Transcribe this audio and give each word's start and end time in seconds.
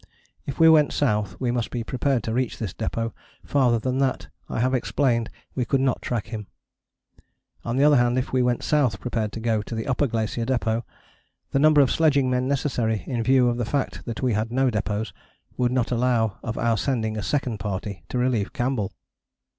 If 0.47 0.59
we 0.59 0.67
went 0.67 0.91
south 0.93 1.39
we 1.39 1.51
must 1.51 1.69
be 1.69 1.83
prepared 1.83 2.23
to 2.23 2.33
reach 2.33 2.57
this 2.57 2.73
depôt: 2.73 3.11
farther 3.45 3.77
than 3.77 3.99
that, 3.99 4.29
I 4.49 4.59
have 4.59 4.73
explained, 4.73 5.29
we 5.53 5.63
could 5.63 5.79
not 5.79 6.01
track 6.01 6.29
him. 6.29 6.47
On 7.63 7.77
the 7.77 7.83
other 7.83 7.97
hand, 7.97 8.17
if 8.17 8.33
we 8.33 8.41
went 8.41 8.63
south 8.63 8.99
prepared 8.99 9.31
to 9.33 9.39
go 9.39 9.61
to 9.61 9.75
the 9.75 9.85
Upper 9.85 10.07
Glacier 10.07 10.43
Depôt, 10.43 10.81
the 11.51 11.59
number 11.59 11.81
of 11.81 11.91
sledging 11.91 12.31
men 12.31 12.47
necessary, 12.47 13.03
in 13.05 13.21
view 13.21 13.47
of 13.47 13.57
the 13.57 13.63
fact 13.63 14.05
that 14.05 14.23
we 14.23 14.33
had 14.33 14.51
no 14.51 14.71
depôts, 14.71 15.13
would 15.55 15.71
not 15.71 15.91
allow 15.91 16.39
of 16.41 16.57
our 16.57 16.77
sending 16.77 17.15
a 17.15 17.21
second 17.21 17.59
party 17.59 18.03
to 18.09 18.17
relieve 18.17 18.53
Campbell. 18.53 18.93